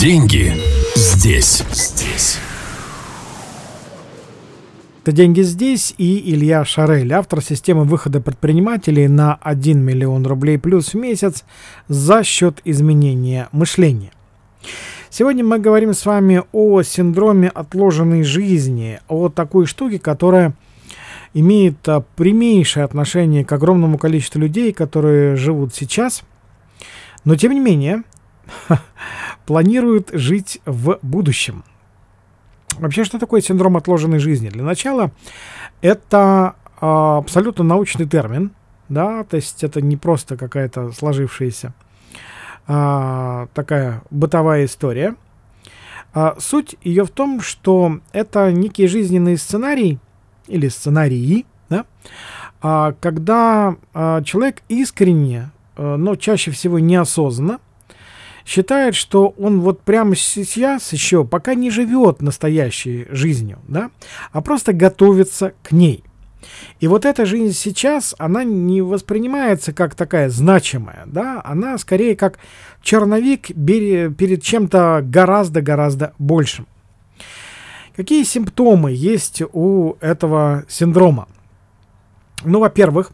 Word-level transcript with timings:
Деньги 0.00 0.52
здесь. 0.96 1.62
Здесь. 1.70 2.38
Это 5.02 5.12
«Деньги 5.12 5.42
здесь» 5.42 5.94
и 5.98 6.32
Илья 6.32 6.64
Шарель, 6.64 7.12
автор 7.12 7.42
системы 7.42 7.84
выхода 7.84 8.20
предпринимателей 8.20 9.06
на 9.06 9.34
1 9.34 9.78
миллион 9.80 10.26
рублей 10.26 10.58
плюс 10.58 10.94
в 10.94 10.94
месяц 10.94 11.44
за 11.88 12.24
счет 12.24 12.60
изменения 12.64 13.48
мышления. 13.52 14.12
Сегодня 15.10 15.44
мы 15.44 15.58
говорим 15.58 15.92
с 15.92 16.06
вами 16.06 16.42
о 16.52 16.82
синдроме 16.82 17.48
отложенной 17.48 18.22
жизни, 18.22 19.00
о 19.08 19.28
такой 19.28 19.66
штуке, 19.66 19.98
которая 19.98 20.54
имеет 21.34 21.88
а, 21.88 22.00
прямейшее 22.16 22.84
отношение 22.84 23.44
к 23.44 23.52
огромному 23.52 23.98
количеству 23.98 24.40
людей, 24.40 24.72
которые 24.72 25.36
живут 25.36 25.74
сейчас, 25.74 26.22
но 27.24 27.36
тем 27.36 27.52
не 27.52 27.60
менее 27.60 28.02
планируют 29.46 30.10
жить 30.12 30.60
в 30.64 30.98
будущем. 31.02 31.64
Вообще, 32.78 33.04
что 33.04 33.18
такое 33.18 33.40
синдром 33.40 33.76
отложенной 33.76 34.18
жизни? 34.18 34.48
Для 34.48 34.62
начала, 34.62 35.10
это 35.82 36.54
а, 36.80 37.18
абсолютно 37.18 37.64
научный 37.64 38.06
термин, 38.06 38.52
да, 38.88 39.24
то 39.24 39.36
есть 39.36 39.62
это 39.62 39.80
не 39.80 39.96
просто 39.96 40.36
какая-то 40.36 40.92
сложившаяся 40.92 41.74
а, 42.66 43.48
такая 43.54 44.02
бытовая 44.10 44.64
история. 44.64 45.16
А, 46.14 46.36
суть 46.38 46.76
ее 46.82 47.04
в 47.04 47.10
том, 47.10 47.40
что 47.40 48.00
это 48.12 48.52
некий 48.52 48.86
жизненный 48.86 49.36
сценарий 49.36 49.98
или 50.46 50.68
сценарии, 50.68 51.46
да, 51.68 51.86
а, 52.60 52.94
когда 53.00 53.76
а, 53.92 54.22
человек 54.22 54.62
искренне, 54.68 55.50
а, 55.76 55.96
но 55.96 56.16
чаще 56.16 56.50
всего 56.50 56.78
неосознанно 56.78 57.60
считает, 58.44 58.94
что 58.94 59.34
он 59.38 59.60
вот 59.60 59.82
прямо 59.82 60.16
сейчас 60.16 60.92
еще 60.92 61.24
пока 61.24 61.54
не 61.54 61.70
живет 61.70 62.22
настоящей 62.22 63.06
жизнью, 63.10 63.58
да, 63.68 63.90
а 64.32 64.40
просто 64.40 64.72
готовится 64.72 65.52
к 65.62 65.72
ней. 65.72 66.04
И 66.80 66.88
вот 66.88 67.04
эта 67.04 67.24
жизнь 67.24 67.56
сейчас, 67.56 68.14
она 68.18 68.44
не 68.44 68.82
воспринимается 68.82 69.72
как 69.72 69.94
такая 69.94 70.28
значимая, 70.28 71.04
да, 71.06 71.40
она 71.44 71.78
скорее 71.78 72.16
как 72.16 72.38
черновик 72.82 73.48
перед 73.48 74.42
чем-то 74.42 75.02
гораздо-гораздо 75.04 76.14
большим. 76.18 76.66
Какие 77.94 78.24
симптомы 78.24 78.92
есть 78.92 79.42
у 79.52 79.96
этого 80.00 80.64
синдрома? 80.68 81.28
Ну, 82.42 82.58
во-первых, 82.58 83.12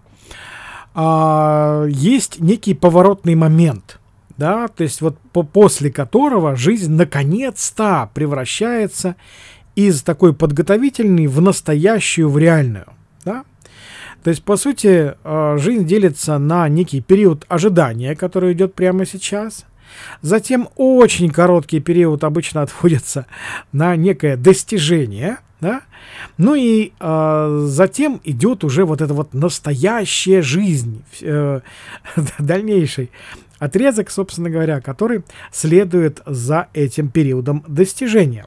а, 0.95 1.85
есть 1.89 2.41
некий 2.41 2.75
поворотный 2.75 3.35
момент, 3.35 3.99
да, 4.39 4.69
то 4.69 4.85
есть 4.85 5.01
вот 5.01 5.19
по 5.33 5.43
после 5.43 5.91
которого 5.91 6.57
жизнь 6.57 6.93
наконец-то 6.93 8.11
превращается 8.15 9.17
из 9.75 10.03
такой 10.03 10.33
подготовительной 10.33 11.27
в 11.27 11.41
настоящую, 11.41 12.31
в 12.31 12.39
реальную, 12.39 12.87
да. 13.25 13.45
То 14.23 14.31
есть, 14.31 14.43
по 14.43 14.57
сути, 14.57 15.15
а, 15.23 15.57
жизнь 15.59 15.87
делится 15.87 16.39
на 16.39 16.69
некий 16.69 17.01
период 17.01 17.45
ожидания, 17.49 18.17
который 18.17 18.53
идет 18.53 18.75
прямо 18.75 19.07
сейчас. 19.07 19.65
Затем 20.23 20.69
очень 20.77 21.31
короткий 21.31 21.81
период 21.81 22.25
обычно 22.25 22.63
отводится 22.63 23.27
на 23.73 23.97
некое 23.97 24.37
достижение, 24.37 25.39
да? 25.61 25.83
Ну 26.37 26.55
и 26.55 26.93
э, 27.01 27.65
затем 27.67 28.21
идет 28.23 28.63
уже 28.63 28.85
вот 28.85 29.01
эта 29.01 29.13
вот 29.13 29.35
настоящая 29.35 30.41
жизнь, 30.41 31.03
э, 31.21 31.61
дальнейший 32.39 33.11
отрезок, 33.59 34.11
собственно 34.11 34.51
говоря, 34.51 34.81
который 34.81 35.23
следует 35.53 36.23
за 36.27 36.69
этим 36.73 37.09
периодом 37.11 37.65
достижения. 37.67 38.47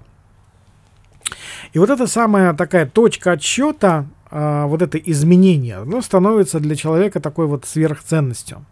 И 1.73 1.80
вот 1.80 1.90
эта 1.90 2.08
самая 2.08 2.53
такая 2.53 2.86
точка 2.86 3.34
отсчета, 3.34 4.08
э, 4.30 4.66
вот 4.66 4.81
это 4.81 4.97
изменение, 4.97 5.78
оно 5.78 6.02
становится 6.02 6.59
для 6.59 6.75
человека 6.75 7.19
такой 7.19 7.47
вот 7.47 7.66
сверхценностью. 7.66 8.66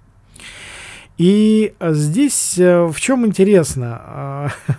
И 1.18 1.74
здесь 1.82 2.58
э, 2.58 2.86
в 2.86 3.00
чем 3.00 3.26
интересно 3.26 4.52
э, 4.66 4.74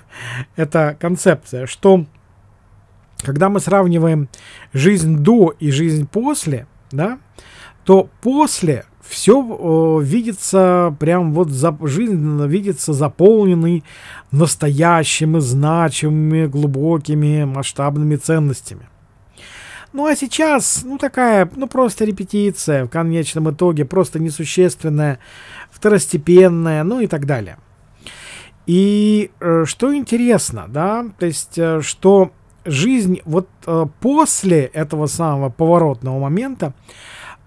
эта 0.57 0.97
концепция, 0.99 1.67
что 1.67 2.07
когда 3.23 3.49
мы 3.51 3.61
сравниваем 3.61 4.29
жизнь 4.73 5.19
до 5.19 5.55
и 5.59 5.71
жизнь 5.71 6.09
после, 6.09 6.67
да, 6.91 7.19
то 7.85 8.09
после 8.23 8.85
все 9.11 9.43
э, 9.43 10.05
видится 10.05 10.97
прям 11.01 11.35
вот 11.35 11.51
за, 11.51 11.77
жизнь 11.83 12.47
видится 12.47 12.93
заполненной 12.93 13.83
настоящими, 14.31 15.41
значимыми, 15.41 16.47
глубокими, 16.47 17.45
масштабными 17.45 18.15
ценностями. 18.15 18.89
Ну 19.93 20.07
а 20.07 20.15
сейчас, 20.15 20.83
ну 20.85 20.97
такая, 20.97 21.51
ну 21.57 21.67
просто 21.67 22.05
репетиция 22.05 22.85
в 22.85 22.89
конечном 22.89 23.51
итоге, 23.51 23.85
просто 23.85 24.21
несущественная, 24.21 25.19
второстепенная, 25.73 26.85
ну 26.85 27.01
и 27.01 27.09
так 27.09 27.27
далее. 27.27 27.59
И 28.67 29.33
э, 29.41 29.65
что 29.67 29.93
интересно, 29.93 30.67
да, 30.69 31.07
то 31.19 31.27
есть, 31.27 31.59
э, 31.59 31.81
что 31.81 32.31
жизнь 32.65 33.21
вот 33.25 33.49
э, 33.67 33.87
после 34.01 34.67
этого 34.67 35.07
самого 35.07 35.49
поворотного 35.49 36.21
момента, 36.21 36.75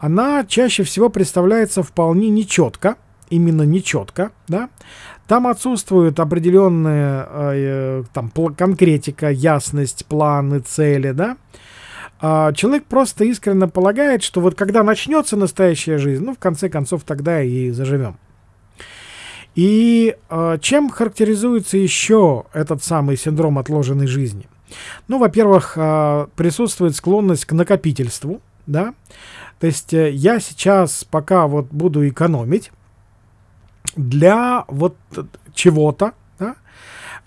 она 0.04 0.44
чаще 0.44 0.84
всего 0.84 1.08
представляется 1.08 1.82
вполне 1.82 2.28
нечетко, 2.28 2.98
именно 3.30 3.62
нечетко, 3.62 4.34
да. 4.50 4.70
Там 5.28 5.48
отсутствует 5.48 6.20
определенная 6.20 7.26
э, 7.32 8.04
там 8.14 8.30
конкретика, 8.30 9.32
ясность, 9.32 10.06
планы, 10.08 10.60
цели, 10.60 11.12
да. 11.12 11.38
А 12.20 12.52
человек 12.52 12.84
просто 12.84 13.24
искренне 13.24 13.70
полагает, 13.70 14.24
что 14.24 14.42
вот 14.42 14.56
когда 14.56 14.84
начнется 14.84 15.38
настоящая 15.38 15.98
жизнь, 15.98 16.26
ну, 16.26 16.36
в 16.36 16.38
конце 16.38 16.68
концов, 16.68 17.04
тогда 17.06 17.42
и 17.42 17.70
заживем. 17.70 18.18
И 19.56 20.18
э, 20.30 20.58
чем 20.60 20.90
характеризуется 20.90 21.78
еще 21.78 22.44
этот 22.52 22.84
самый 22.84 23.16
синдром 23.16 23.58
отложенной 23.58 24.08
жизни? 24.08 24.50
Ну, 25.08 25.18
во-первых, 25.18 25.76
а, 25.78 26.28
присутствует 26.36 26.94
склонность 26.94 27.46
к 27.46 27.54
накопительству, 27.54 28.42
да, 28.66 28.94
то 29.60 29.68
есть 29.68 29.94
э, 29.94 30.12
я 30.12 30.40
сейчас 30.40 31.04
пока 31.04 31.48
вот 31.48 31.68
буду 31.68 32.08
экономить 32.08 32.72
для 33.96 34.66
вот 34.68 34.98
чего-то, 35.54 36.14
да, 36.40 36.56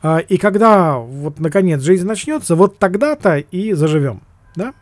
а, 0.02 0.18
и 0.18 0.36
когда 0.36 0.98
вот 0.98 1.38
наконец 1.40 1.82
жизнь 1.82 2.06
начнется, 2.06 2.54
вот 2.54 2.78
тогда-то 2.78 3.38
и 3.38 3.72
заживем, 3.72 4.22
да. 4.54 4.74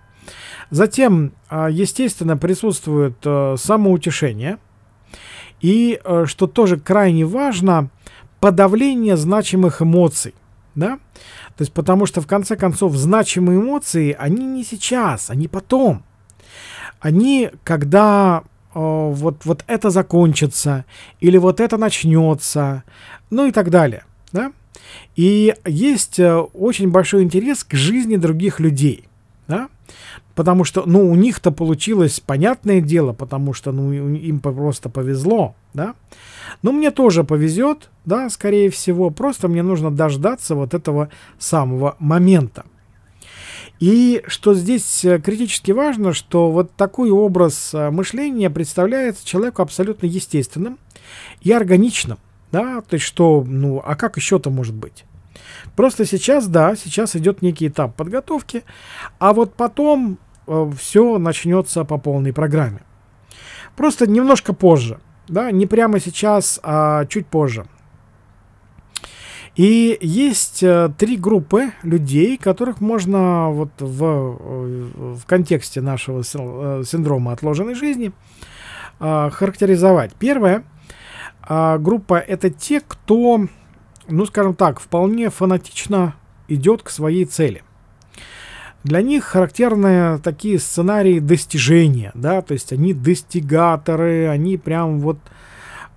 Затем, 0.70 1.32
а, 1.48 1.68
естественно, 1.68 2.36
присутствует 2.36 3.18
э, 3.24 3.56
самоутешение, 3.58 4.58
и, 5.60 6.00
э, 6.02 6.24
что 6.26 6.46
тоже 6.46 6.78
крайне 6.78 7.24
важно, 7.24 7.90
подавление 8.40 9.16
значимых 9.16 9.80
эмоций, 9.80 10.34
да, 10.74 10.98
то 11.56 11.62
есть 11.62 11.72
потому 11.72 12.06
что 12.06 12.20
в 12.20 12.26
конце 12.26 12.56
концов 12.56 12.94
значимые 12.96 13.60
эмоции, 13.60 14.16
они 14.18 14.44
не 14.44 14.64
сейчас, 14.64 15.30
они 15.30 15.48
потом. 15.48 16.04
Они, 17.04 17.50
когда 17.64 18.44
э, 18.74 18.78
вот, 18.78 19.44
вот 19.44 19.62
это 19.66 19.90
закончится, 19.90 20.86
или 21.20 21.36
вот 21.36 21.60
это 21.60 21.76
начнется, 21.76 22.82
ну 23.28 23.44
и 23.44 23.50
так 23.50 23.68
далее. 23.68 24.04
Да? 24.32 24.52
И 25.14 25.54
есть 25.66 26.18
э, 26.18 26.34
очень 26.34 26.90
большой 26.90 27.22
интерес 27.22 27.62
к 27.62 27.74
жизни 27.74 28.16
других 28.16 28.58
людей. 28.58 29.06
Да? 29.48 29.68
Потому 30.34 30.64
что, 30.64 30.84
ну, 30.86 31.10
у 31.10 31.14
них-то 31.14 31.50
получилось 31.50 32.20
понятное 32.20 32.80
дело, 32.80 33.12
потому 33.12 33.52
что, 33.52 33.70
ну, 33.70 33.92
им 33.92 34.40
просто 34.40 34.88
повезло, 34.88 35.56
да. 35.74 35.96
Но 36.62 36.72
мне 36.72 36.90
тоже 36.90 37.22
повезет, 37.22 37.90
да, 38.06 38.30
скорее 38.30 38.70
всего, 38.70 39.10
просто 39.10 39.48
мне 39.48 39.62
нужно 39.62 39.90
дождаться 39.90 40.54
вот 40.54 40.72
этого 40.72 41.10
самого 41.38 41.96
момента. 41.98 42.64
И 43.80 44.22
что 44.26 44.54
здесь 44.54 45.04
э, 45.04 45.18
критически 45.18 45.72
важно, 45.72 46.12
что 46.12 46.50
вот 46.50 46.72
такой 46.76 47.10
образ 47.10 47.74
э, 47.74 47.90
мышления 47.90 48.48
представляется 48.48 49.26
человеку 49.26 49.62
абсолютно 49.62 50.06
естественным 50.06 50.78
и 51.40 51.52
органичным, 51.52 52.18
да, 52.52 52.80
то 52.82 52.94
есть 52.94 53.04
что, 53.04 53.44
ну, 53.46 53.82
а 53.84 53.96
как 53.96 54.16
еще-то 54.16 54.50
может 54.50 54.74
быть? 54.74 55.04
Просто 55.76 56.04
сейчас, 56.04 56.46
да, 56.46 56.76
сейчас 56.76 57.16
идет 57.16 57.42
некий 57.42 57.66
этап 57.66 57.96
подготовки, 57.96 58.62
а 59.18 59.32
вот 59.32 59.54
потом 59.54 60.18
э, 60.46 60.70
все 60.78 61.18
начнется 61.18 61.84
по 61.84 61.98
полной 61.98 62.32
программе. 62.32 62.82
Просто 63.76 64.08
немножко 64.08 64.52
позже, 64.52 65.00
да, 65.26 65.50
не 65.50 65.66
прямо 65.66 65.98
сейчас, 65.98 66.60
а 66.62 67.06
чуть 67.06 67.26
позже. 67.26 67.66
И 69.56 69.96
есть 70.00 70.62
э, 70.62 70.90
три 70.98 71.16
группы 71.16 71.70
людей, 71.82 72.36
которых 72.36 72.80
можно 72.80 73.50
вот 73.50 73.70
в, 73.78 74.04
э, 74.04 74.90
в 75.16 75.24
контексте 75.26 75.80
нашего 75.80 76.22
э, 76.22 76.82
синдрома 76.84 77.32
отложенной 77.32 77.74
жизни 77.74 78.12
характеризовать. 79.00 80.14
Первая 80.14 80.62
группа 81.48 82.16
это 82.16 82.48
те, 82.48 82.80
кто 82.80 83.48
ну, 84.08 84.26
скажем 84.26 84.54
так, 84.54 84.80
вполне 84.80 85.30
фанатично 85.30 86.14
идет 86.48 86.82
к 86.82 86.90
своей 86.90 87.24
цели. 87.24 87.62
Для 88.82 89.00
них 89.00 89.24
характерны 89.24 90.18
такие 90.18 90.58
сценарии 90.58 91.18
достижения, 91.18 92.12
да, 92.14 92.42
то 92.42 92.52
есть 92.52 92.72
они 92.72 92.92
достигаторы, 92.92 94.28
они 94.28 94.58
прям 94.58 95.00
вот 95.00 95.18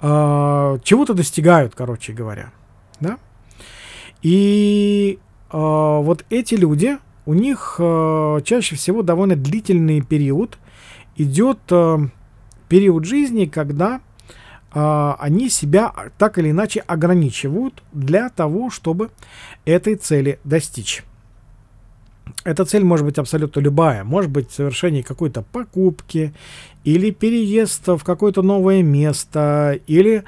э, 0.01 0.77
чего-то 0.83 1.13
достигают, 1.13 1.75
короче 1.75 2.13
говоря. 2.13 2.51
И 4.21 5.19
э, 5.51 5.57
вот 5.57 6.25
эти 6.29 6.55
люди, 6.55 6.97
у 7.25 7.33
них 7.33 7.75
э, 7.79 8.39
чаще 8.43 8.75
всего 8.75 9.03
довольно 9.03 9.35
длительный 9.35 10.01
период 10.01 10.57
идет 11.15 11.59
э, 11.71 11.97
период 12.69 13.05
жизни, 13.05 13.45
когда 13.45 14.01
э, 14.73 15.13
они 15.19 15.49
себя 15.49 15.93
так 16.17 16.37
или 16.37 16.51
иначе 16.51 16.79
ограничивают 16.81 17.83
для 17.91 18.29
того, 18.29 18.69
чтобы 18.69 19.09
этой 19.65 19.95
цели 19.95 20.39
достичь. 20.43 21.03
Эта 22.43 22.65
цель 22.65 22.83
может 22.83 23.05
быть 23.05 23.17
абсолютно 23.17 23.59
любая. 23.59 24.03
Может 24.03 24.31
быть 24.31 24.51
совершение 24.51 25.03
какой-то 25.03 25.41
покупки, 25.41 26.33
или 26.83 27.11
переезд 27.11 27.87
в 27.87 27.99
какое-то 28.03 28.41
новое 28.41 28.83
место, 28.83 29.79
или 29.87 30.23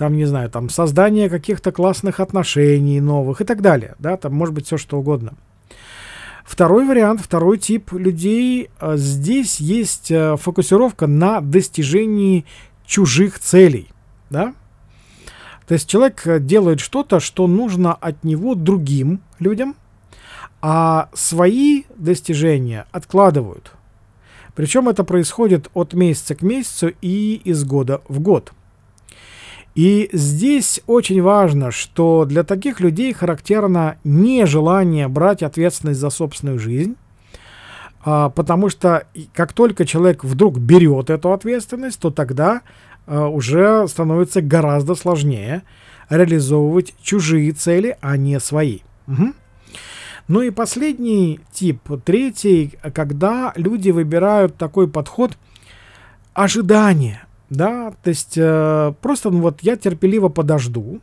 там, 0.00 0.16
не 0.16 0.24
знаю, 0.24 0.48
там 0.48 0.70
создание 0.70 1.28
каких-то 1.28 1.72
классных 1.72 2.20
отношений 2.20 3.02
новых 3.02 3.42
и 3.42 3.44
так 3.44 3.60
далее. 3.60 3.96
Да, 3.98 4.16
там 4.16 4.32
может 4.32 4.54
быть 4.54 4.64
все 4.64 4.78
что 4.78 4.98
угодно. 4.98 5.34
Второй 6.42 6.86
вариант, 6.86 7.20
второй 7.20 7.58
тип 7.58 7.92
людей, 7.92 8.70
а, 8.78 8.96
здесь 8.96 9.60
есть 9.60 10.10
а, 10.10 10.36
фокусировка 10.38 11.06
на 11.06 11.42
достижении 11.42 12.46
чужих 12.86 13.40
целей, 13.40 13.88
да? 14.30 14.54
То 15.66 15.74
есть 15.74 15.86
человек 15.86 16.26
э, 16.26 16.40
делает 16.40 16.80
что-то, 16.80 17.20
что 17.20 17.46
нужно 17.46 17.92
от 17.92 18.24
него 18.24 18.54
другим 18.54 19.20
людям, 19.38 19.76
а 20.62 21.10
свои 21.12 21.82
достижения 21.94 22.86
откладывают. 22.90 23.72
Причем 24.54 24.88
это 24.88 25.04
происходит 25.04 25.68
от 25.74 25.92
месяца 25.92 26.34
к 26.34 26.40
месяцу 26.40 26.90
и 27.02 27.34
из 27.44 27.64
года 27.64 28.00
в 28.08 28.18
год. 28.20 28.54
И 29.74 30.10
здесь 30.12 30.80
очень 30.86 31.22
важно, 31.22 31.70
что 31.70 32.24
для 32.24 32.42
таких 32.42 32.80
людей 32.80 33.12
характерно 33.12 33.98
нежелание 34.02 35.08
брать 35.08 35.42
ответственность 35.42 36.00
за 36.00 36.10
собственную 36.10 36.58
жизнь, 36.58 36.96
а, 38.02 38.30
потому 38.30 38.68
что 38.68 39.06
как 39.32 39.52
только 39.52 39.84
человек 39.84 40.24
вдруг 40.24 40.58
берет 40.58 41.10
эту 41.10 41.32
ответственность, 41.32 42.00
то 42.00 42.10
тогда 42.10 42.62
а, 43.06 43.28
уже 43.28 43.86
становится 43.86 44.40
гораздо 44.40 44.94
сложнее 44.94 45.62
реализовывать 46.08 46.94
чужие 47.00 47.52
цели, 47.52 47.96
а 48.00 48.16
не 48.16 48.40
свои. 48.40 48.80
Угу. 49.06 49.32
Ну 50.28 50.42
и 50.42 50.50
последний 50.50 51.40
тип, 51.52 51.80
третий, 52.04 52.74
когда 52.94 53.52
люди 53.56 53.90
выбирают 53.90 54.56
такой 54.56 54.88
подход 54.88 55.36
ожидания. 56.34 57.26
Да, 57.50 57.92
то 58.02 58.10
есть 58.10 58.34
э, 58.36 58.94
просто 59.00 59.30
ну, 59.30 59.40
вот 59.40 59.62
я 59.62 59.76
терпеливо 59.76 60.28
подожду. 60.28 61.00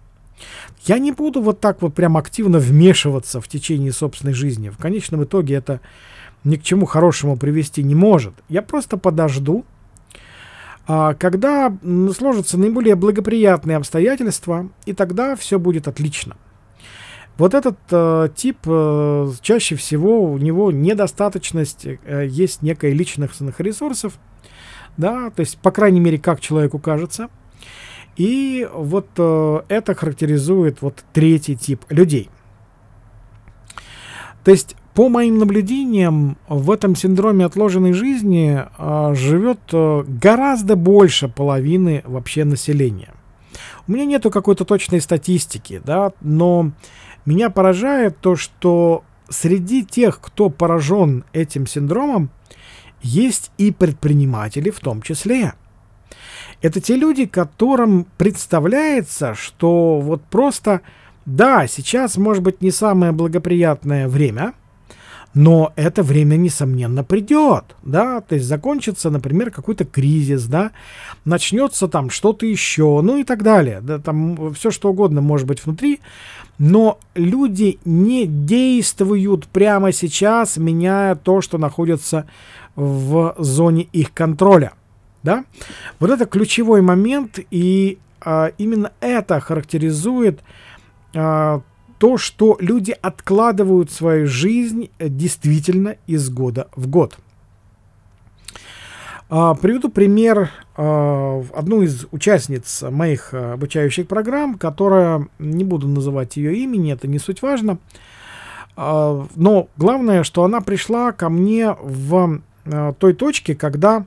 Я 0.85 0.97
не 0.97 1.11
буду 1.11 1.41
вот 1.41 1.59
так 1.59 1.81
вот 1.81 1.93
прям 1.93 2.15
активно 2.15 2.57
вмешиваться 2.59 3.41
в 3.41 3.47
течение 3.47 3.91
собственной 3.91 4.33
жизни. 4.33 4.69
В 4.69 4.77
конечном 4.77 5.25
итоге 5.25 5.55
это 5.55 5.81
ни 6.43 6.55
к 6.55 6.63
чему 6.63 6.85
хорошему 6.85 7.35
привести 7.35 7.83
не 7.83 7.95
может. 7.95 8.33
Я 8.47 8.61
просто 8.61 8.97
подожду, 8.97 9.65
а, 10.87 11.15
когда 11.15 11.75
сложатся 12.15 12.57
наиболее 12.57 12.95
благоприятные 12.95 13.75
обстоятельства, 13.75 14.69
и 14.85 14.93
тогда 14.93 15.35
все 15.35 15.59
будет 15.59 15.87
отлично. 15.87 16.37
Вот 17.37 17.53
этот 17.53 17.77
э, 17.91 18.29
тип 18.35 18.57
э, 18.65 19.31
чаще 19.41 19.75
всего 19.75 20.23
у 20.23 20.37
него 20.39 20.71
недостаточность, 20.71 21.85
э, 21.85 22.25
есть 22.27 22.63
некая 22.63 22.93
личностных 22.93 23.59
ресурсов, 23.59 24.13
да, 24.97 25.29
то 25.29 25.39
есть, 25.41 25.57
по 25.59 25.71
крайней 25.71 25.99
мере, 25.99 26.17
как 26.17 26.39
человеку 26.39 26.79
кажется. 26.79 27.29
И 28.15 28.67
вот 28.73 29.07
э, 29.17 29.61
это 29.69 29.93
характеризует 29.93 30.81
вот 30.81 31.03
третий 31.13 31.55
тип 31.55 31.85
людей. 31.89 32.29
То 34.43 34.51
есть, 34.51 34.75
по 34.95 35.09
моим 35.09 35.37
наблюдениям, 35.37 36.37
в 36.49 36.71
этом 36.71 36.95
синдроме 36.95 37.45
отложенной 37.45 37.93
жизни 37.93 38.63
э, 38.77 39.13
живет 39.13 39.59
э, 39.71 40.03
гораздо 40.07 40.75
больше 40.75 41.27
половины 41.27 42.01
вообще 42.05 42.43
населения. 42.43 43.13
У 43.87 43.91
меня 43.91 44.05
нету 44.05 44.31
какой-то 44.31 44.65
точной 44.65 44.99
статистики, 44.99 45.79
да, 45.85 46.13
но 46.21 46.71
меня 47.25 47.51
поражает 47.51 48.17
то, 48.19 48.35
что 48.35 49.03
среди 49.29 49.85
тех, 49.85 50.19
кто 50.19 50.49
поражен 50.49 51.23
этим 51.33 51.67
синдромом, 51.67 52.31
есть 53.01 53.51
и 53.57 53.71
предприниматели 53.71 54.69
в 54.69 54.79
том 54.79 55.01
числе. 55.01 55.53
Это 56.61 56.81
те 56.81 56.95
люди, 56.95 57.25
которым 57.25 58.07
представляется, 58.17 59.35
что 59.35 59.99
вот 59.99 60.23
просто, 60.23 60.81
да, 61.25 61.67
сейчас 61.67 62.17
может 62.17 62.43
быть 62.43 62.61
не 62.61 62.71
самое 62.71 63.11
благоприятное 63.11 64.07
время– 64.07 64.53
но 65.37 65.71
это 65.75 66.01
время, 66.01 66.35
несомненно, 66.35 67.03
придет, 67.03 67.75
да, 67.83 68.21
то 68.21 68.33
есть 68.33 68.47
закончится, 68.47 69.11
например, 69.11 69.51
какой-то 69.51 69.85
кризис, 69.85 70.45
да, 70.45 70.71
начнется 71.25 71.87
там 71.87 72.09
что-то 72.09 72.47
еще, 72.47 73.01
ну 73.03 73.17
и 73.17 73.23
так 73.23 73.43
далее, 73.43 73.81
да, 73.81 73.99
там 73.99 74.53
все 74.55 74.71
что 74.71 74.89
угодно 74.89 75.21
может 75.21 75.45
быть 75.45 75.63
внутри, 75.63 75.99
но 76.57 76.97
люди 77.13 77.77
не 77.85 78.25
действуют 78.25 79.45
прямо 79.45 79.91
сейчас, 79.91 80.57
меняя 80.57 81.13
то, 81.13 81.41
что 81.41 81.59
находится 81.59 82.25
в 82.77 83.35
зоне 83.39 83.83
их 83.91 84.13
контроля, 84.13 84.73
да. 85.23 85.43
Вот 85.99 86.11
это 86.11 86.25
ключевой 86.25 86.81
момент, 86.81 87.39
и 87.51 87.97
а, 88.21 88.51
именно 88.57 88.93
это 89.01 89.39
характеризует 89.41 90.41
а, 91.13 91.61
то, 91.97 92.17
что 92.17 92.55
люди 92.59 92.95
откладывают 93.01 93.91
свою 93.91 94.27
жизнь 94.27 94.91
э, 94.99 95.09
действительно 95.09 95.95
из 96.05 96.29
года 96.29 96.67
в 96.75 96.87
год. 96.87 97.17
А, 99.29 99.55
приведу 99.55 99.89
пример 99.89 100.51
а, 100.75 101.43
одну 101.55 101.81
из 101.81 102.05
участниц 102.11 102.83
моих 102.83 103.33
а, 103.33 103.53
обучающих 103.53 104.07
программ, 104.07 104.53
которая, 104.53 105.27
не 105.39 105.63
буду 105.63 105.87
называть 105.87 106.37
ее 106.37 106.55
имени, 106.57 106.93
это 106.93 107.07
не 107.07 107.17
суть 107.17 107.41
важно, 107.41 107.79
а, 108.75 109.25
но 109.35 109.67
главное, 109.75 110.23
что 110.23 110.43
она 110.43 110.61
пришла 110.61 111.11
ко 111.11 111.29
мне 111.29 111.75
в 111.81 112.41
той 112.99 113.13
точке, 113.13 113.55
когда 113.55 114.05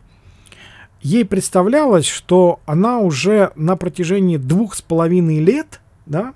ей 1.01 1.25
представлялось, 1.25 2.07
что 2.07 2.61
она 2.67 2.99
уже 2.99 3.53
на 3.57 3.77
протяжении 3.77 4.37
двух 4.37 4.75
с 4.75 4.83
половиной 4.83 5.39
лет, 5.39 5.81
да, 6.07 6.35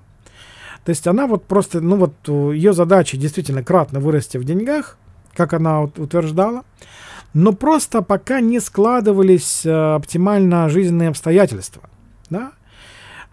то 0.83 0.89
есть 0.89 1.07
она 1.07 1.27
вот 1.27 1.45
просто, 1.45 1.81
ну 1.81 1.97
вот 1.97 2.13
ее 2.53 2.73
задача 2.73 3.17
действительно 3.17 3.63
кратно 3.63 3.99
вырасти 3.99 4.37
в 4.37 4.43
деньгах, 4.43 4.97
как 5.35 5.53
она 5.53 5.81
утверждала, 5.81 6.63
но 7.33 7.51
просто 7.53 8.01
пока 8.01 8.39
не 8.39 8.59
складывались 8.59 9.65
э, 9.65 9.95
оптимально 9.95 10.69
жизненные 10.69 11.09
обстоятельства, 11.09 11.81
да. 12.29 12.53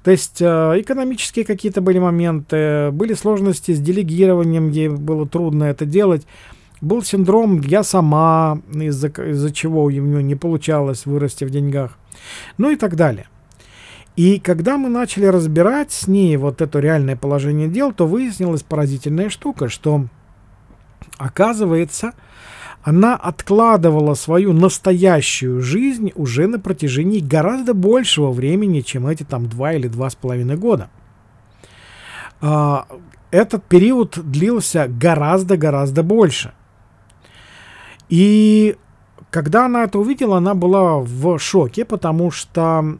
То 0.02 0.10
есть 0.10 0.42
э, 0.42 0.44
экономические 0.80 1.44
какие-то 1.44 1.80
были 1.80 1.98
моменты, 1.98 2.90
были 2.90 3.14
сложности 3.14 3.72
с 3.72 3.80
делегированием, 3.80 4.70
ей 4.70 4.88
было 4.88 5.28
трудно 5.28 5.64
это 5.64 5.86
делать. 5.86 6.26
Был 6.82 7.02
синдром 7.02 7.60
«я 7.60 7.84
сама», 7.84 8.60
из-за 8.74 9.06
из 9.06 9.52
чего 9.52 9.84
у 9.84 9.90
нее 9.90 10.20
не 10.20 10.34
получалось 10.34 11.06
вырасти 11.06 11.44
в 11.44 11.50
деньгах, 11.50 11.96
ну 12.58 12.70
и 12.70 12.76
так 12.76 12.96
далее. 12.96 13.28
И 14.16 14.40
когда 14.40 14.76
мы 14.76 14.88
начали 14.88 15.26
разбирать 15.26 15.92
с 15.92 16.08
ней 16.08 16.36
вот 16.36 16.60
это 16.60 16.80
реальное 16.80 17.14
положение 17.14 17.68
дел, 17.68 17.92
то 17.92 18.08
выяснилась 18.08 18.64
поразительная 18.64 19.30
штука, 19.30 19.68
что 19.68 20.06
оказывается, 21.18 22.14
она 22.82 23.14
откладывала 23.14 24.14
свою 24.14 24.52
настоящую 24.52 25.62
жизнь 25.62 26.10
уже 26.16 26.48
на 26.48 26.58
протяжении 26.58 27.20
гораздо 27.20 27.74
большего 27.74 28.32
времени, 28.32 28.80
чем 28.80 29.06
эти 29.06 29.22
там 29.22 29.46
два 29.46 29.72
или 29.72 29.86
два 29.86 30.10
с 30.10 30.16
половиной 30.16 30.56
года. 30.56 30.90
А, 32.40 32.88
этот 33.30 33.62
период 33.66 34.18
длился 34.20 34.88
гораздо-гораздо 34.88 36.02
больше. 36.02 36.54
И 38.12 38.76
когда 39.30 39.64
она 39.64 39.84
это 39.84 39.98
увидела, 39.98 40.36
она 40.36 40.52
была 40.52 40.98
в 40.98 41.38
шоке, 41.38 41.86
потому 41.86 42.30
что 42.30 42.98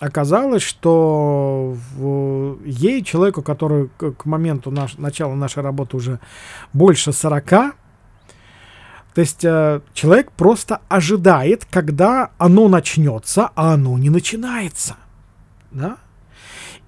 оказалось, 0.00 0.64
что 0.64 1.76
ей, 2.64 3.04
человеку, 3.04 3.42
который 3.42 3.88
к 3.96 4.24
моменту 4.24 4.72
наш, 4.72 4.98
начала 4.98 5.36
нашей 5.36 5.62
работы 5.62 5.96
уже 5.96 6.18
больше 6.72 7.12
40, 7.12 7.48
то 7.48 7.76
есть 9.14 9.44
э, 9.44 9.80
человек 9.94 10.32
просто 10.32 10.80
ожидает, 10.88 11.64
когда 11.70 12.30
оно 12.36 12.68
начнется, 12.68 13.50
а 13.54 13.74
оно 13.74 13.96
не 13.96 14.10
начинается. 14.10 14.96
Да? 15.70 15.98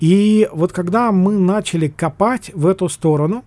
И 0.00 0.48
вот 0.52 0.72
когда 0.72 1.12
мы 1.12 1.38
начали 1.38 1.86
копать 1.86 2.50
в 2.52 2.66
эту 2.66 2.88
сторону, 2.88 3.44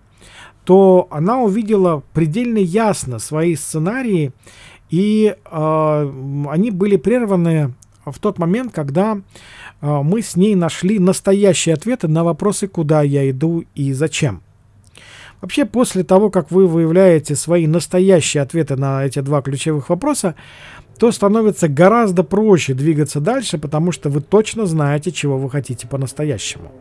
то 0.64 1.06
она 1.10 1.40
увидела 1.40 2.02
предельно 2.12 2.58
ясно 2.58 3.18
свои 3.18 3.54
сценарии, 3.54 4.32
и 4.90 5.34
э, 5.34 6.12
они 6.50 6.70
были 6.70 6.96
прерваны 6.96 7.74
в 8.06 8.18
тот 8.18 8.38
момент, 8.38 8.72
когда 8.72 9.18
э, 9.80 10.00
мы 10.02 10.22
с 10.22 10.36
ней 10.36 10.54
нашли 10.54 10.98
настоящие 10.98 11.74
ответы 11.74 12.08
на 12.08 12.24
вопросы, 12.24 12.68
куда 12.68 13.02
я 13.02 13.28
иду 13.30 13.64
и 13.74 13.92
зачем. 13.92 14.42
Вообще, 15.40 15.66
после 15.66 16.04
того, 16.04 16.30
как 16.30 16.50
вы 16.50 16.66
выявляете 16.66 17.36
свои 17.36 17.66
настоящие 17.66 18.42
ответы 18.42 18.76
на 18.76 19.04
эти 19.04 19.18
два 19.20 19.42
ключевых 19.42 19.90
вопроса, 19.90 20.34
то 20.98 21.12
становится 21.12 21.68
гораздо 21.68 22.22
проще 22.22 22.72
двигаться 22.72 23.20
дальше, 23.20 23.58
потому 23.58 23.92
что 23.92 24.08
вы 24.08 24.20
точно 24.22 24.64
знаете, 24.64 25.12
чего 25.12 25.36
вы 25.36 25.50
хотите 25.50 25.86
по-настоящему. 25.86 26.72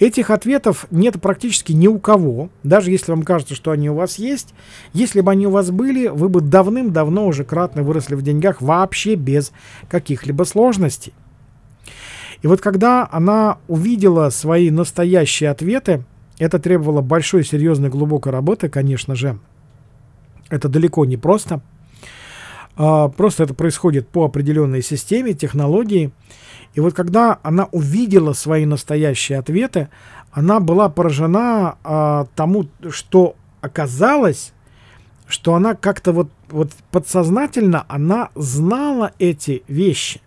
Этих 0.00 0.30
ответов 0.30 0.86
нет 0.90 1.20
практически 1.20 1.72
ни 1.72 1.86
у 1.86 1.98
кого, 1.98 2.48
даже 2.62 2.90
если 2.90 3.12
вам 3.12 3.22
кажется, 3.22 3.54
что 3.54 3.70
они 3.70 3.90
у 3.90 3.94
вас 3.94 4.18
есть. 4.18 4.54
Если 4.94 5.20
бы 5.20 5.30
они 5.30 5.46
у 5.46 5.50
вас 5.50 5.70
были, 5.70 6.08
вы 6.08 6.30
бы 6.30 6.40
давным-давно 6.40 7.26
уже 7.26 7.44
кратно 7.44 7.82
выросли 7.82 8.14
в 8.14 8.22
деньгах 8.22 8.62
вообще 8.62 9.14
без 9.14 9.52
каких-либо 9.90 10.44
сложностей. 10.44 11.12
И 12.40 12.46
вот 12.46 12.62
когда 12.62 13.06
она 13.12 13.58
увидела 13.68 14.30
свои 14.30 14.70
настоящие 14.70 15.50
ответы, 15.50 16.02
это 16.38 16.58
требовало 16.58 17.02
большой, 17.02 17.44
серьезной, 17.44 17.90
глубокой 17.90 18.32
работы, 18.32 18.70
конечно 18.70 19.14
же. 19.14 19.38
Это 20.48 20.70
далеко 20.70 21.04
не 21.04 21.18
просто. 21.18 21.60
А, 22.82 23.08
просто 23.08 23.42
это 23.42 23.52
происходит 23.52 24.08
по 24.08 24.24
определенной 24.24 24.82
системе, 24.82 25.34
технологии. 25.34 26.12
И 26.72 26.80
вот 26.80 26.94
когда 26.94 27.38
она 27.42 27.66
увидела 27.72 28.32
свои 28.32 28.64
настоящие 28.64 29.38
ответы, 29.38 29.90
она 30.32 30.60
была 30.60 30.88
поражена 30.88 31.76
а, 31.84 32.26
тому, 32.34 32.68
что 32.88 33.36
оказалось, 33.60 34.54
что 35.26 35.54
она 35.54 35.74
как-то 35.74 36.12
вот, 36.12 36.30
вот 36.48 36.72
подсознательно 36.90 37.84
она 37.86 38.30
знала 38.34 39.12
эти 39.18 39.62
вещи, 39.68 40.22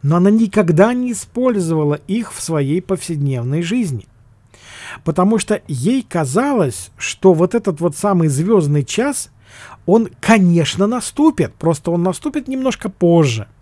но 0.00 0.16
она 0.16 0.30
никогда 0.30 0.94
не 0.94 1.12
использовала 1.12 2.00
их 2.06 2.32
в 2.32 2.40
своей 2.40 2.80
повседневной 2.80 3.60
жизни. 3.60 4.06
Потому 5.04 5.38
что 5.38 5.60
ей 5.68 6.02
казалось, 6.08 6.92
что 6.96 7.34
вот 7.34 7.54
этот 7.54 7.82
вот 7.82 7.94
самый 7.94 8.28
звездный 8.28 8.84
час, 8.84 9.30
он, 9.90 10.08
конечно, 10.20 10.86
наступит, 10.86 11.54
просто 11.54 11.90
он 11.90 12.02
наступит 12.02 12.48
немножко 12.48 12.88
позже– 12.88 13.46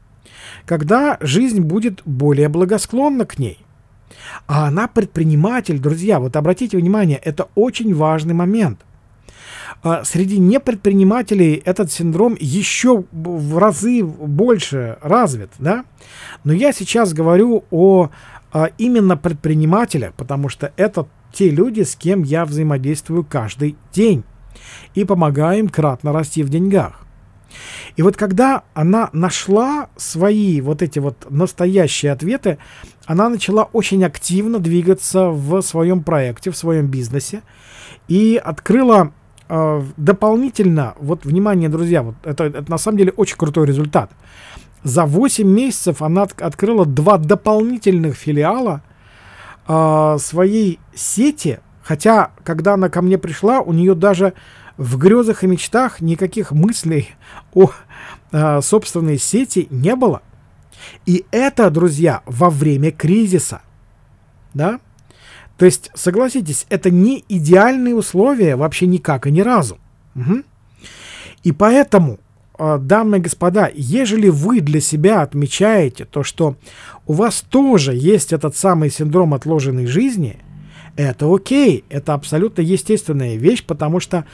когда 0.65 1.17
жизнь 1.21 1.61
будет 1.61 2.03
более 2.05 2.49
благосклонна 2.49 3.25
к 3.25 3.39
ней. 3.39 3.59
А 4.47 4.67
она 4.67 4.89
предприниматель, 4.89 5.79
друзья, 5.79 6.21
вот 6.21 6.37
обратите 6.37 6.77
внимание, 6.77 7.19
это 7.19 7.49
очень 7.55 7.95
важный 7.95 8.35
момент. 8.35 8.81
А, 9.83 10.05
среди 10.05 10.39
непредпринимателей 10.39 11.55
этот 11.65 11.93
синдром 11.93 12.37
еще 12.39 13.05
в 13.13 13.59
разы 13.59 14.03
больше 14.03 14.99
развит, 15.03 15.51
да? 15.59 15.85
Но 16.45 16.53
я 16.53 16.73
сейчас 16.73 17.13
говорю 17.13 17.65
о 17.71 18.11
а, 18.53 18.71
именно 18.79 19.17
предпринимателях, 19.17 20.15
потому 20.15 20.49
что 20.49 20.73
это 20.77 21.07
те 21.33 21.51
люди, 21.51 21.83
с 21.83 21.95
кем 21.95 22.23
я 22.23 22.45
взаимодействую 22.45 23.25
каждый 23.25 23.77
день 23.93 24.25
и 24.95 25.05
помогаю 25.05 25.61
им 25.61 25.69
кратно 25.69 26.13
расти 26.13 26.43
в 26.43 26.49
деньгах. 26.49 27.05
И 27.97 28.03
вот 28.03 28.17
когда 28.17 28.63
она 28.75 29.11
нашла 29.13 29.89
свои 29.97 30.61
вот 30.61 30.83
эти 30.83 30.99
вот 30.99 31.27
настоящие 31.31 32.13
ответы, 32.13 32.59
она 33.07 33.29
начала 33.29 33.65
очень 33.73 34.05
активно 34.05 34.59
двигаться 34.59 35.29
в 35.29 35.61
своем 35.63 36.03
проекте, 36.03 36.51
в 36.51 36.57
своем 36.57 36.87
бизнесе 36.87 37.43
и 38.07 38.41
открыла 38.43 39.13
э, 39.49 39.83
дополнительно, 39.97 40.95
вот 41.01 41.25
внимание, 41.25 41.69
друзья, 41.69 42.03
вот 42.03 42.17
это, 42.25 42.45
это 42.45 42.71
на 42.71 42.79
самом 42.79 42.99
деле 42.99 43.13
очень 43.17 43.37
крутой 43.37 43.67
результат. 43.67 44.11
За 44.85 45.07
8 45.07 45.47
месяцев 45.47 46.03
она 46.03 46.23
от, 46.23 46.41
открыла 46.41 46.87
два 46.87 47.19
дополнительных 47.19 48.15
филиала 48.15 48.83
э, 49.67 50.17
своей 50.21 50.79
сети, 50.95 51.61
хотя 51.89 52.33
когда 52.45 52.75
она 52.75 52.91
ко 52.91 53.01
мне 53.01 53.17
пришла, 53.17 53.61
у 53.63 53.73
нее 53.73 53.95
даже 53.95 54.35
в 54.77 54.99
грезах 54.99 55.43
и 55.43 55.47
мечтах 55.47 56.03
никаких 56.03 56.53
мыслей 56.53 57.09
о 57.55 57.71
э, 58.31 58.61
собственной 58.61 59.17
сети 59.17 59.69
не 59.71 59.97
было. 59.97 60.21
И 61.07 61.25
это, 61.31 61.71
друзья, 61.71 62.21
во 62.27 62.51
время 62.51 62.91
кризиса. 62.93 63.63
Да? 64.53 64.81
То 65.57 65.65
есть, 65.65 65.91
согласитесь, 65.95 66.67
это 66.69 66.91
не 66.91 67.25
идеальные 67.27 67.95
условия 67.95 68.57
вообще 68.57 68.87
никак 68.87 69.27
и 69.27 69.31
ни 69.31 69.41
разу. 69.41 69.79
Угу. 70.15 70.43
И 71.43 71.53
поэтому, 71.53 72.21
э, 72.59 72.79
дамы 72.79 73.17
и 73.17 73.21
господа, 73.21 73.71
ежели 73.75 74.29
вы 74.29 74.61
для 74.61 74.83
себя 74.83 75.23
отмечаете 75.23 76.05
то, 76.05 76.23
что 76.23 76.57
у 77.07 77.15
вас 77.15 77.41
тоже 77.41 77.95
есть 77.95 78.35
этот 78.35 78.55
самый 78.57 78.91
синдром 78.91 79.33
отложенной 79.33 79.87
жизни, 79.87 80.43
это 80.99 81.35
окей, 81.35 81.85
это 81.89 82.13
абсолютно 82.13 82.61
естественная 82.61 83.37
вещь, 83.37 83.65
потому 83.65 84.01
что 84.01 84.27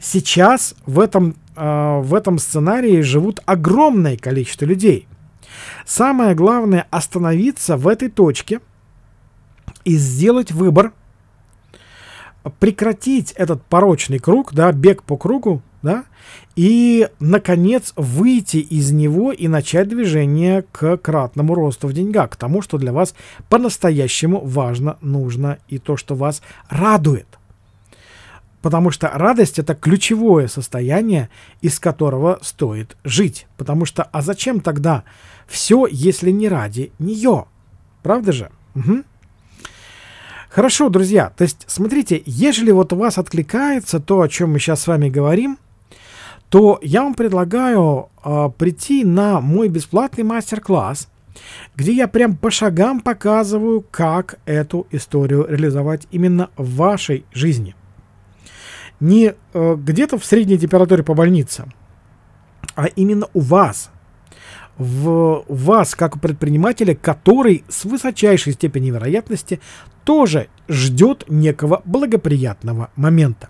Сейчас 0.00 0.74
в 0.86 1.00
этом, 1.00 1.34
э, 1.56 2.00
в 2.00 2.14
этом 2.14 2.38
сценарии 2.38 3.00
живут 3.00 3.40
огромное 3.46 4.16
количество 4.16 4.64
людей. 4.64 5.08
Самое 5.84 6.34
главное 6.34 6.86
остановиться 6.90 7.76
в 7.76 7.88
этой 7.88 8.08
точке 8.08 8.60
и 9.84 9.96
сделать 9.96 10.52
выбор, 10.52 10.92
прекратить 12.60 13.32
этот 13.32 13.64
порочный 13.64 14.18
круг, 14.18 14.54
да, 14.54 14.70
бег 14.70 15.02
по 15.02 15.16
кругу, 15.16 15.62
да, 15.82 16.04
и, 16.56 17.08
наконец, 17.20 17.92
выйти 17.96 18.56
из 18.56 18.90
него 18.90 19.32
и 19.32 19.48
начать 19.48 19.88
движение 19.88 20.62
к 20.72 20.96
кратному 20.98 21.54
росту 21.54 21.86
в 21.88 21.92
деньгах, 21.92 22.30
к 22.30 22.36
тому, 22.36 22.62
что 22.62 22.78
для 22.78 22.92
вас 22.92 23.14
по-настоящему 23.48 24.40
важно, 24.40 24.98
нужно 25.00 25.58
и 25.68 25.78
то, 25.78 25.96
что 25.96 26.14
вас 26.14 26.42
радует. 26.68 27.26
Потому 28.60 28.90
что 28.90 29.08
радость 29.08 29.60
это 29.60 29.74
ключевое 29.74 30.48
состояние, 30.48 31.30
из 31.60 31.78
которого 31.78 32.40
стоит 32.42 32.96
жить. 33.04 33.46
Потому 33.56 33.84
что, 33.84 34.02
а 34.02 34.20
зачем 34.20 34.60
тогда 34.60 35.04
все, 35.46 35.86
если 35.88 36.32
не 36.32 36.48
ради 36.48 36.92
нее? 36.98 37.44
Правда 38.02 38.32
же? 38.32 38.50
Угу. 38.74 39.04
Хорошо, 40.50 40.88
друзья. 40.88 41.30
То 41.36 41.44
есть, 41.44 41.64
смотрите, 41.68 42.20
ежели 42.26 42.72
вот 42.72 42.92
у 42.92 42.96
вас 42.96 43.18
откликается 43.18 44.00
то, 44.00 44.22
о 44.22 44.28
чем 44.28 44.52
мы 44.52 44.58
сейчас 44.58 44.82
с 44.82 44.86
вами 44.88 45.08
говорим, 45.08 45.58
то 46.48 46.78
я 46.82 47.02
вам 47.02 47.14
предлагаю 47.14 48.08
э, 48.24 48.50
прийти 48.56 49.04
на 49.04 49.40
мой 49.40 49.68
бесплатный 49.68 50.24
мастер-класс, 50.24 51.08
где 51.76 51.92
я 51.92 52.08
прям 52.08 52.36
по 52.36 52.50
шагам 52.50 53.00
показываю, 53.00 53.84
как 53.90 54.38
эту 54.46 54.86
историю 54.90 55.46
реализовать 55.48 56.06
именно 56.10 56.50
в 56.56 56.76
вашей 56.76 57.24
жизни 57.32 57.74
не 59.00 59.34
э, 59.52 59.76
где-то 59.76 60.18
в 60.18 60.24
средней 60.24 60.58
температуре 60.58 61.02
по 61.02 61.14
больнице, 61.14 61.66
а 62.74 62.86
именно 62.86 63.26
у 63.34 63.40
вас. 63.40 63.90
В 64.76 65.44
вас, 65.48 65.96
как 65.96 66.16
у 66.16 66.18
предпринимателя, 66.20 66.94
который 66.94 67.64
с 67.68 67.84
высочайшей 67.84 68.52
степенью 68.52 68.94
вероятности 68.94 69.60
тоже 70.04 70.48
ждет 70.68 71.24
некого 71.28 71.82
благоприятного 71.84 72.90
момента. 72.94 73.48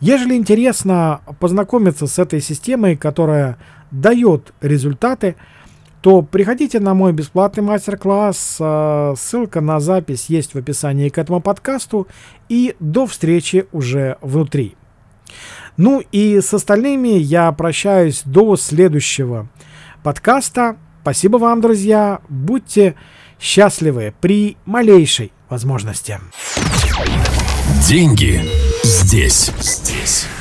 Ежели 0.00 0.34
интересно 0.34 1.20
познакомиться 1.38 2.06
с 2.06 2.18
этой 2.18 2.40
системой, 2.40 2.96
которая 2.96 3.58
дает 3.90 4.52
результаты, 4.60 5.36
то 6.00 6.22
приходите 6.22 6.80
на 6.80 6.94
мой 6.94 7.12
бесплатный 7.12 7.62
мастер-класс. 7.62 8.56
Э, 8.58 9.14
ссылка 9.18 9.60
на 9.60 9.80
запись 9.80 10.26
есть 10.28 10.54
в 10.54 10.58
описании 10.58 11.10
к 11.10 11.18
этому 11.18 11.40
подкасту. 11.40 12.06
И 12.48 12.74
до 12.80 13.06
встречи 13.06 13.66
уже 13.72 14.16
внутри. 14.22 14.76
Ну 15.76 16.02
и 16.12 16.40
с 16.40 16.52
остальными 16.54 17.08
я 17.08 17.52
прощаюсь 17.52 18.22
до 18.24 18.56
следующего 18.56 19.48
подкаста. 20.02 20.76
Спасибо 21.02 21.36
вам, 21.36 21.60
друзья. 21.60 22.20
Будьте 22.28 22.94
счастливы 23.38 24.14
при 24.20 24.56
малейшей 24.64 25.32
возможности. 25.48 26.18
Деньги 27.86 28.42
здесь. 29.10 29.50
Здесь. 29.58 30.39